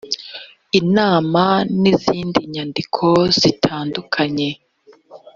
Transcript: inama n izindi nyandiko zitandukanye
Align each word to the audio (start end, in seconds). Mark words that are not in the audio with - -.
inama 0.79 1.43
n 1.81 1.83
izindi 1.93 2.39
nyandiko 2.53 3.07
zitandukanye 3.39 4.49